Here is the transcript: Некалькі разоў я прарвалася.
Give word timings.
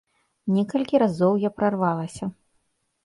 Некалькі 0.55 1.01
разоў 1.03 1.37
я 1.47 1.53
прарвалася. 1.59 2.33